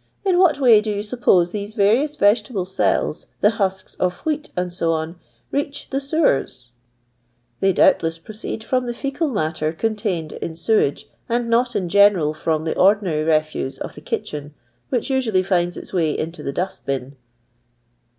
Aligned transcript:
|" 0.00 0.10
In 0.24 0.38
what 0.38 0.58
way 0.60 0.80
dp 0.80 0.86
you 0.94 1.02
suppose 1.02 1.50
these 1.50 1.74
various 1.74 2.16
vegetable 2.16 2.64
cells, 2.64 3.26
the 3.42 3.50
husks 3.60 3.96
of 3.96 4.20
whe«^ 4.20 4.70
&c, 4.70 5.16
reach 5.50 5.90
the 5.90 6.00
sewers 6.00 6.70
1"" 7.58 7.58
They 7.60 7.72
doubtless 7.74 8.16
proceed 8.16 8.64
from 8.64 8.86
the 8.86 8.94
j 8.94 9.10
faecal 9.10 9.30
matter 9.30 9.74
contained 9.74 10.32
in 10.32 10.56
sewage, 10.56 11.10
and 11.28 11.50
not 11.50 11.76
in 11.76 11.90
general 11.90 12.32
from 12.32 12.64
the 12.64 12.74
ordinary 12.74 13.24
refuse 13.24 13.76
of 13.76 13.94
the 13.94 14.00
kitchen, 14.00 14.54
which 14.88 15.10
usually 15.10 15.42
finds 15.42 15.76
its 15.76 15.90
vray 15.90 16.16
into 16.16 16.42
the 16.42 16.52
dust 16.54 16.86
bin." 16.86 17.16